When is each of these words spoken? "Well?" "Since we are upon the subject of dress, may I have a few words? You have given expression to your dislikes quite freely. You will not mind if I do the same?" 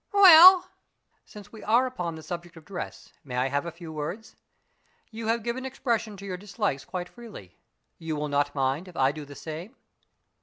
"Well?" 0.13 0.67
"Since 1.25 1.51
we 1.51 1.63
are 1.63 1.85
upon 1.85 2.15
the 2.15 2.23
subject 2.23 2.57
of 2.57 2.65
dress, 2.65 3.13
may 3.23 3.37
I 3.37 3.49
have 3.49 3.67
a 3.67 3.71
few 3.71 3.93
words? 3.93 4.35
You 5.11 5.27
have 5.27 5.43
given 5.43 5.63
expression 5.63 6.17
to 6.17 6.25
your 6.25 6.37
dislikes 6.37 6.83
quite 6.83 7.07
freely. 7.07 7.59
You 7.99 8.15
will 8.15 8.27
not 8.27 8.55
mind 8.55 8.87
if 8.87 8.97
I 8.97 9.11
do 9.11 9.25
the 9.25 9.35
same?" 9.35 9.75